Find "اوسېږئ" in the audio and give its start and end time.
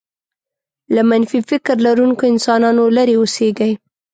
3.17-3.71